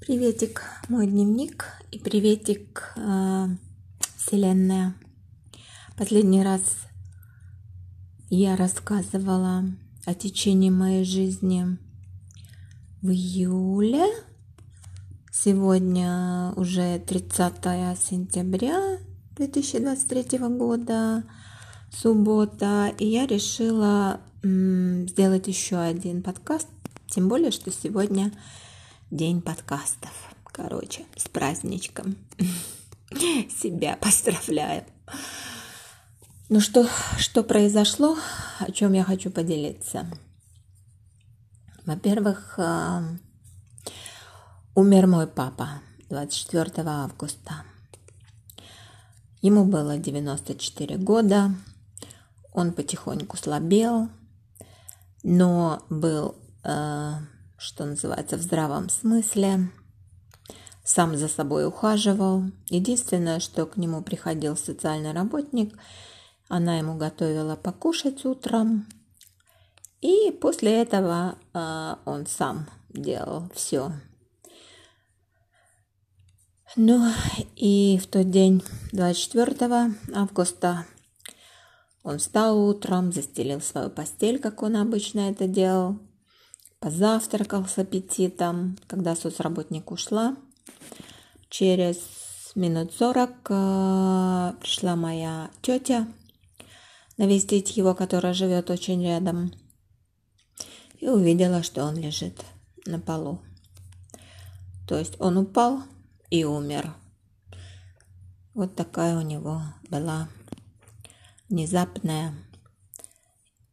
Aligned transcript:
Приветик, 0.00 0.62
мой 0.88 1.06
дневник 1.06 1.66
и 1.90 1.98
приветик, 1.98 2.94
э, 2.96 3.48
Вселенная. 4.16 4.94
Последний 5.94 6.42
раз 6.42 6.62
я 8.30 8.56
рассказывала 8.56 9.64
о 10.06 10.14
течении 10.14 10.70
моей 10.70 11.04
жизни 11.04 11.76
в 13.02 13.10
июле. 13.10 14.06
Сегодня 15.30 16.54
уже 16.56 16.98
30 17.00 17.94
сентября 17.94 18.96
2023 19.36 20.38
года, 20.48 21.24
суббота, 21.92 22.90
и 22.98 23.04
я 23.06 23.26
решила 23.26 24.22
м, 24.42 25.06
сделать 25.08 25.46
еще 25.46 25.76
один 25.76 26.22
подкаст, 26.22 26.68
тем 27.06 27.28
более, 27.28 27.50
что 27.50 27.70
сегодня 27.70 28.32
день 29.10 29.42
подкастов. 29.42 30.12
Короче, 30.44 31.04
с 31.16 31.28
праздничком. 31.28 32.16
Себя 33.10 33.96
поздравляю. 33.96 34.84
Ну 36.48 36.60
что, 36.60 36.88
что 37.18 37.42
произошло, 37.42 38.16
о 38.58 38.70
чем 38.72 38.92
я 38.92 39.04
хочу 39.04 39.30
поделиться? 39.30 40.06
Во-первых, 41.86 42.54
а, 42.58 43.02
умер 44.74 45.06
мой 45.06 45.26
папа 45.26 45.80
24 46.08 46.82
августа. 46.86 47.64
Ему 49.42 49.64
было 49.64 49.96
94 49.96 50.98
года, 50.98 51.54
он 52.52 52.72
потихоньку 52.72 53.36
слабел, 53.36 54.08
но 55.22 55.82
был 55.88 56.36
э, 56.62 57.12
что 57.60 57.84
называется, 57.84 58.38
в 58.38 58.40
здравом 58.40 58.88
смысле. 58.88 59.70
Сам 60.82 61.14
за 61.16 61.28
собой 61.28 61.66
ухаживал. 61.66 62.44
Единственное, 62.70 63.38
что 63.38 63.66
к 63.66 63.76
нему 63.76 64.02
приходил 64.02 64.56
социальный 64.56 65.12
работник, 65.12 65.76
она 66.48 66.78
ему 66.78 66.96
готовила 66.96 67.56
покушать 67.56 68.24
утром. 68.24 68.86
И 70.00 70.30
после 70.40 70.80
этого 70.80 71.36
э, 71.52 71.96
он 72.06 72.26
сам 72.26 72.66
делал 72.88 73.50
все. 73.54 73.92
Ну 76.76 77.12
и 77.56 77.98
в 78.02 78.06
тот 78.06 78.30
день, 78.30 78.62
24 78.92 79.94
августа, 80.14 80.86
он 82.02 82.18
встал 82.18 82.58
утром, 82.58 83.12
застелил 83.12 83.60
свою 83.60 83.90
постель, 83.90 84.38
как 84.38 84.62
он 84.62 84.76
обычно 84.76 85.28
это 85.30 85.46
делал, 85.46 85.98
позавтракал 86.80 87.66
с 87.66 87.78
аппетитом. 87.78 88.76
Когда 88.86 89.14
соцработник 89.14 89.90
ушла, 89.90 90.36
через 91.48 91.98
минут 92.54 92.92
сорок 92.92 93.30
э, 93.48 94.52
пришла 94.60 94.96
моя 94.96 95.50
тетя 95.62 96.08
навестить 97.16 97.76
его, 97.76 97.94
которая 97.94 98.32
живет 98.32 98.70
очень 98.70 99.04
рядом, 99.04 99.52
и 100.98 101.08
увидела, 101.08 101.62
что 101.62 101.84
он 101.84 101.96
лежит 101.96 102.44
на 102.86 102.98
полу. 102.98 103.42
То 104.88 104.98
есть 104.98 105.20
он 105.20 105.36
упал 105.36 105.82
и 106.30 106.44
умер. 106.44 106.94
Вот 108.54 108.74
такая 108.74 109.18
у 109.18 109.20
него 109.20 109.62
была 109.88 110.28
внезапная 111.48 112.34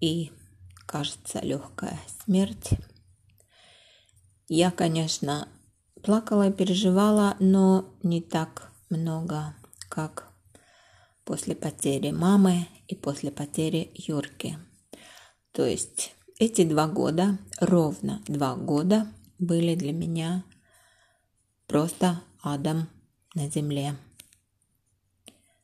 и, 0.00 0.32
кажется, 0.86 1.40
легкая 1.40 1.98
смерть. 2.24 2.70
Я, 4.54 4.70
конечно, 4.70 5.48
плакала 6.02 6.50
и 6.50 6.52
переживала, 6.52 7.36
но 7.40 7.88
не 8.02 8.20
так 8.20 8.70
много, 8.90 9.54
как 9.88 10.28
после 11.24 11.56
потери 11.56 12.10
мамы 12.10 12.66
и 12.86 12.94
после 12.94 13.30
потери 13.30 13.90
Юрки. 13.94 14.58
То 15.52 15.64
есть 15.64 16.14
эти 16.38 16.68
два 16.68 16.86
года, 16.86 17.38
ровно 17.60 18.20
два 18.28 18.54
года, 18.54 19.06
были 19.38 19.74
для 19.74 19.94
меня 19.94 20.44
просто 21.66 22.20
адом 22.42 22.90
на 23.34 23.48
земле. 23.48 23.96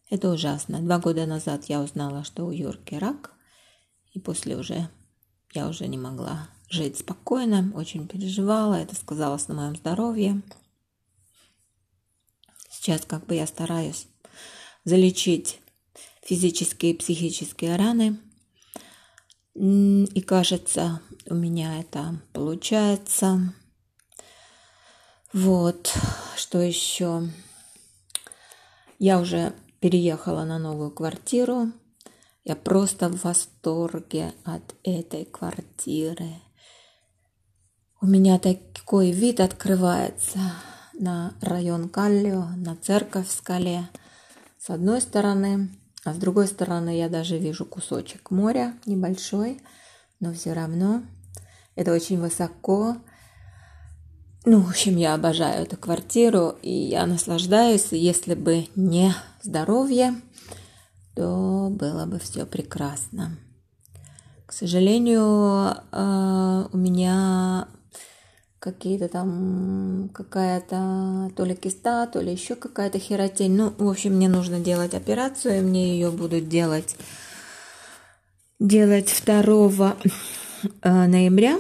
Это 0.09 0.31
ужасно. 0.31 0.81
Два 0.81 0.99
года 0.99 1.27
назад 1.27 1.67
я 1.67 1.83
узнала, 1.83 2.25
что 2.25 2.47
у 2.47 2.51
Юрки 2.53 2.95
рак, 2.95 3.35
и 4.15 4.19
после 4.19 4.57
уже 4.57 4.89
я 5.53 5.69
уже 5.69 5.89
не 5.89 5.99
могла 5.99 6.49
жить 6.69 6.99
спокойно, 6.99 7.73
очень 7.75 8.07
переживала, 8.07 8.75
это 8.75 8.95
сказалось 8.95 9.49
на 9.49 9.55
моем 9.55 9.77
здоровье. 9.77 10.43
Сейчас 12.71 13.05
как 13.05 13.27
бы 13.27 13.35
я 13.35 13.47
стараюсь 13.47 14.07
залечить 14.85 15.61
физические 16.23 16.93
и 16.93 16.97
психические 16.97 17.77
раны. 17.77 18.19
И 19.55 20.21
кажется, 20.21 21.01
у 21.27 21.35
меня 21.35 21.81
это 21.81 22.21
получается. 22.33 23.53
Вот, 25.33 25.93
что 26.37 26.61
еще? 26.61 27.29
Я 28.99 29.21
уже 29.21 29.55
переехала 29.81 30.45
на 30.45 30.59
новую 30.59 30.91
квартиру. 30.91 31.73
Я 32.45 32.57
просто 32.57 33.09
в 33.09 33.25
восторге 33.25 34.33
от 34.45 34.75
этой 34.85 35.25
квартиры. 35.25 36.31
У 38.01 38.07
меня 38.07 38.39
такой 38.39 39.11
вид 39.11 39.41
открывается 39.41 40.39
на 40.95 41.35
район 41.41 41.89
Каллио, 41.89 42.45
на 42.57 42.77
церковь 42.77 43.27
в 43.27 43.33
скале 43.33 43.89
с 44.57 44.71
одной 44.71 45.01
стороны, 45.01 45.69
а 46.05 46.15
с 46.15 46.17
другой 46.17 46.47
стороны 46.47 46.97
я 46.97 47.09
даже 47.09 47.39
вижу 47.39 47.65
кусочек 47.65 48.31
моря 48.31 48.75
небольшой, 48.87 49.61
но 50.21 50.33
все 50.33 50.53
равно 50.53 51.03
это 51.75 51.93
очень 51.93 52.21
высоко. 52.21 52.97
Ну, 54.45 54.61
в 54.61 54.71
общем, 54.71 54.97
я 54.97 55.15
обожаю 55.15 55.65
эту 55.65 55.77
квартиру, 55.77 56.55
и 56.63 56.71
я 56.71 57.05
наслаждаюсь. 57.05 57.89
Если 57.91 58.35
бы 58.35 58.69
не 58.77 59.13
здоровье, 59.43 60.15
то 61.17 61.69
было 61.69 62.07
бы 62.07 62.21
все 62.21 62.47
прекрасно. 62.47 63.37
К 64.47 64.53
сожалению, 64.53 65.75
э, 65.91 66.69
у 66.73 66.77
меня 66.77 67.69
какие-то 68.73 69.09
там 69.09 70.11
какая-то 70.13 71.31
то 71.35 71.45
ли 71.45 71.55
киста, 71.55 72.07
то 72.07 72.21
ли 72.21 72.33
еще 72.33 72.55
какая-то 72.55 72.99
херотень. 72.99 73.57
Ну, 73.57 73.73
в 73.79 73.89
общем, 73.89 74.15
мне 74.15 74.29
нужно 74.29 74.61
делать 74.61 74.95
операцию, 74.95 75.63
мне 75.63 75.95
ее 75.95 76.11
будут 76.11 76.49
делать 76.49 76.97
делать 78.61 79.23
2 79.25 79.97
э, 80.83 81.07
ноября. 81.07 81.59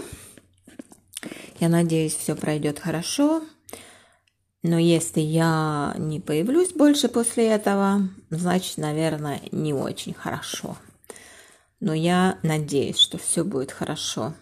Я 1.61 1.69
надеюсь, 1.69 2.15
все 2.15 2.35
пройдет 2.37 2.79
хорошо. 2.79 3.43
Но 4.63 4.79
если 4.79 5.21
я 5.21 5.95
не 5.99 6.21
появлюсь 6.21 6.73
больше 6.73 7.09
после 7.09 7.47
этого, 7.47 8.09
значит, 8.29 8.77
наверное, 8.77 9.41
не 9.51 9.73
очень 9.73 10.13
хорошо. 10.13 10.77
Но 11.81 11.95
я 11.95 12.39
надеюсь, 12.43 12.99
что 12.99 13.17
все 13.17 13.45
будет 13.45 13.73
хорошо. 13.73 14.35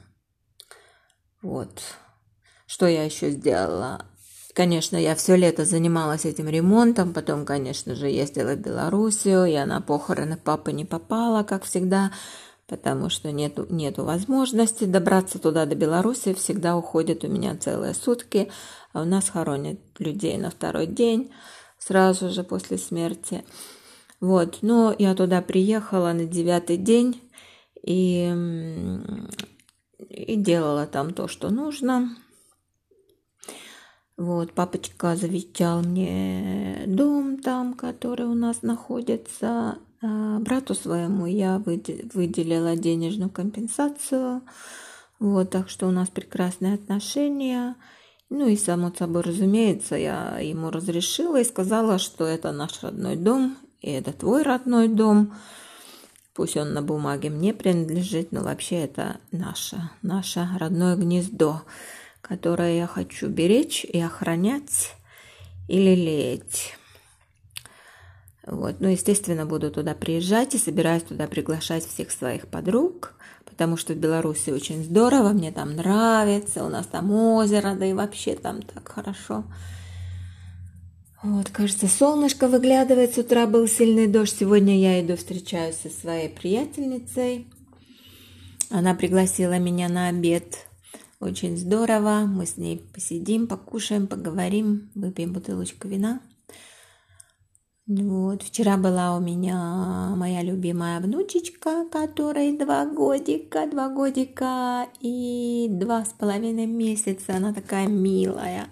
Вот. 1.43 1.81
Что 2.67 2.87
я 2.87 3.05
еще 3.05 3.31
сделала? 3.31 4.05
Конечно, 4.57 4.97
я 4.97 5.15
все 5.15 5.37
лето 5.37 5.65
занималась 5.65 6.25
этим 6.25 6.49
ремонтом, 6.49 7.13
потом, 7.13 7.45
конечно 7.45 7.95
же, 7.95 8.09
ездила 8.09 8.55
в 8.55 8.61
Белоруссию, 8.61 9.45
я 9.45 9.67
на 9.67 9.83
похороны 9.83 10.37
папы 10.37 10.73
не 10.73 10.87
попала, 10.87 11.43
как 11.43 11.65
всегда, 11.65 12.11
потому 12.67 13.11
что 13.11 13.31
нету, 13.33 13.67
нету 13.69 14.05
возможности 14.05 14.85
добраться 14.85 15.39
туда, 15.39 15.67
до 15.67 15.75
Беларуси, 15.75 16.33
всегда 16.33 16.77
уходят 16.77 17.23
у 17.23 17.29
меня 17.29 17.55
целые 17.57 17.93
сутки, 17.93 18.51
а 18.95 19.03
у 19.03 19.05
нас 19.05 19.29
хоронят 19.29 19.79
людей 19.99 20.39
на 20.39 20.51
второй 20.51 20.87
день, 20.87 21.31
сразу 21.79 22.31
же 22.31 22.43
после 22.43 22.79
смерти. 22.79 23.45
Вот, 24.21 24.61
но 24.63 24.95
я 24.99 25.15
туда 25.15 25.43
приехала 25.43 26.15
на 26.15 26.25
девятый 26.25 26.79
день 26.79 27.21
и, 27.83 28.35
и 30.09 30.37
делала 30.37 30.87
там 30.87 31.13
то, 31.13 31.29
что 31.29 31.51
нужно. 31.51 32.17
Вот, 34.17 34.53
папочка 34.53 35.15
завещал 35.15 35.83
мне 35.83 36.85
дом 36.87 37.37
там, 37.39 37.75
который 37.75 38.27
у 38.27 38.35
нас 38.35 38.63
находится. 38.63 39.79
А 40.03 40.39
брату 40.39 40.75
своему 40.75 41.27
я 41.27 41.59
выделила 41.59 42.77
денежную 42.77 43.31
компенсацию. 43.31 44.43
Вот, 45.19 45.51
так 45.51 45.69
что 45.69 45.87
у 45.87 45.91
нас 45.91 46.09
прекрасные 46.09 46.75
отношения. 46.75 47.77
Ну 48.31 48.47
и, 48.49 48.57
само 48.57 48.91
собой, 48.99 49.23
разумеется, 49.23 49.97
я 49.97 50.39
ему 50.39 50.71
разрешила 50.71 51.41
и 51.41 51.45
сказала, 51.45 51.99
что 51.99 52.25
это 52.25 52.53
наш 52.53 52.83
родной 52.83 53.17
дом, 53.17 53.57
и 53.81 53.91
это 53.91 54.13
твой 54.13 54.43
родной 54.43 54.89
дом. 54.89 55.35
Пусть 56.35 56.57
он 56.57 56.73
на 56.73 56.83
бумаге 56.83 57.31
мне 57.31 57.55
принадлежит, 57.55 58.33
но 58.33 58.43
вообще 58.43 58.77
это 58.77 59.21
наше, 59.31 59.91
наше 60.03 60.49
родное 60.59 60.97
гнездо 60.97 61.63
которое 62.27 62.77
я 62.77 62.87
хочу 62.87 63.29
беречь 63.29 63.85
и 63.85 64.01
охранять 64.01 64.95
и 65.69 65.79
лелеять. 65.79 66.77
Вот. 68.45 68.77
Ну, 68.81 68.89
естественно, 68.89 69.47
буду 69.47 69.71
туда 69.71 69.95
приезжать 69.95 70.55
и 70.55 70.59
собираюсь 70.59 71.05
туда 71.05 71.27
приглашать 71.29 71.87
всех 71.87 72.11
своих 72.11 72.49
подруг, 72.49 73.15
потому 73.45 73.77
что 73.77 73.93
в 73.93 73.97
Беларуси 73.97 74.51
очень 74.51 74.83
здорово, 74.83 75.31
мне 75.31 75.53
там 75.53 75.77
нравится, 75.77 76.65
у 76.65 76.69
нас 76.69 76.87
там 76.87 77.13
озеро, 77.13 77.75
да 77.75 77.87
и 77.87 77.93
вообще 77.93 78.35
там 78.35 78.63
так 78.63 78.89
хорошо. 78.89 79.45
Вот, 81.23 81.51
кажется, 81.51 81.89
солнышко 81.89 82.47
выглядывает, 82.47 83.15
с 83.15 83.19
утра 83.19 83.47
был 83.47 83.67
сильный 83.67 84.07
дождь, 84.07 84.37
сегодня 84.39 84.79
я 84.79 85.01
иду 85.01 85.17
встречаюсь 85.17 85.77
со 85.77 85.91
своей 85.91 86.29
приятельницей. 86.29 87.47
Она 88.71 88.95
пригласила 88.95 89.59
меня 89.59 89.89
на 89.89 90.09
обед, 90.09 90.66
очень 91.21 91.57
здорово, 91.57 92.27
мы 92.27 92.47
с 92.47 92.57
ней 92.57 92.79
посидим, 92.93 93.47
покушаем, 93.47 94.07
поговорим, 94.07 94.91
выпьем 94.95 95.33
бутылочку 95.33 95.89
вина– 95.89 96.21
вот, 97.87 98.43
вчера 98.43 98.77
была 98.77 99.17
у 99.17 99.21
меня 99.21 100.13
моя 100.17 100.43
любимая 100.43 100.99
внучечка, 100.99 101.87
которой 101.89 102.59
два 102.59 102.85
годика, 102.85 103.69
два 103.69 103.89
годика 103.89 104.89
и 105.01 105.69
два 105.71 106.05
с 106.05 106.09
половиной 106.09 106.67
месяца. 106.67 107.37
Она 107.37 107.55
такая 107.55 107.87
милая, 107.87 108.67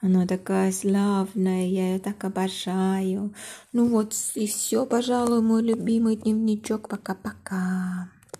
она 0.00 0.28
такая 0.28 0.70
славная, 0.70 1.66
я 1.66 1.94
ее 1.94 1.98
так 1.98 2.22
обожаю. 2.22 3.34
Ну 3.72 3.88
вот 3.88 4.14
и 4.36 4.46
все, 4.46 4.86
пожалуй, 4.86 5.42
мой 5.42 5.64
любимый 5.64 6.14
дневничок. 6.14 6.88
Пока-пока. 6.88 8.10